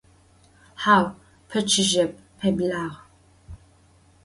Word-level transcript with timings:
Hau 0.83 1.03
peçıjep, 1.49 2.11
peblağ. 2.39 2.83